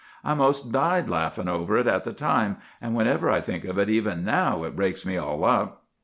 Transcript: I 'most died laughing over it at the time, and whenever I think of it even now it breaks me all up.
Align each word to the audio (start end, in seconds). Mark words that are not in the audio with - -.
I 0.23 0.33
'most 0.33 0.71
died 0.71 1.09
laughing 1.09 1.47
over 1.47 1.77
it 1.77 1.85
at 1.85 2.05
the 2.05 2.11
time, 2.11 2.57
and 2.81 2.95
whenever 2.95 3.29
I 3.29 3.39
think 3.39 3.65
of 3.65 3.77
it 3.77 3.87
even 3.87 4.25
now 4.25 4.63
it 4.63 4.75
breaks 4.75 5.05
me 5.05 5.15
all 5.15 5.45
up. 5.45 5.83